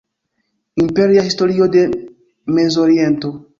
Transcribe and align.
Imperia 0.83 1.25
Historio 1.27 1.67
de 1.75 1.83
Mezoriento. 2.55 3.29